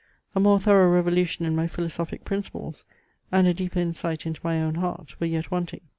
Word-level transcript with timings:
A 0.33 0.39
more 0.39 0.59
thorough 0.59 0.91
revolution 0.91 1.45
in 1.45 1.55
my 1.55 1.67
philosophic 1.67 2.25
principles, 2.25 2.85
and 3.31 3.45
a 3.45 3.53
deeper 3.53 3.77
insight 3.77 4.25
into 4.25 4.39
my 4.43 4.59
own 4.59 4.73
heart, 4.73 5.13
were 5.19 5.27
yet 5.27 5.51
wanting. 5.51 5.81